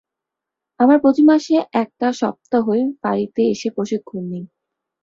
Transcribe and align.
আমরা 0.79 0.97
প্রতিমাসের 0.99 1.61
একটা 1.75 2.07
সপ্তাহয় 2.13 2.83
ফাঁড়িতে 3.01 3.41
এসে 3.53 3.67
প্রশিক্ষণ 3.75 4.23
নেই। 4.31 4.43